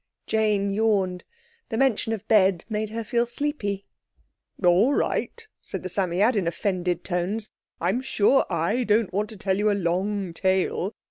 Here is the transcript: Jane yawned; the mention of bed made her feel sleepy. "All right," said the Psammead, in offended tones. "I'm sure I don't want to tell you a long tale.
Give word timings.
Jane 0.25 0.71
yawned; 0.71 1.25
the 1.69 1.77
mention 1.77 2.11
of 2.11 2.27
bed 2.27 2.65
made 2.67 2.89
her 2.89 3.03
feel 3.03 3.23
sleepy. 3.27 3.85
"All 4.65 4.95
right," 4.95 5.45
said 5.61 5.83
the 5.83 5.89
Psammead, 5.89 6.35
in 6.35 6.47
offended 6.47 7.03
tones. 7.03 7.51
"I'm 7.79 8.01
sure 8.01 8.47
I 8.49 8.83
don't 8.83 9.13
want 9.13 9.29
to 9.29 9.37
tell 9.37 9.59
you 9.59 9.69
a 9.69 9.77
long 9.79 10.33
tale. 10.33 10.95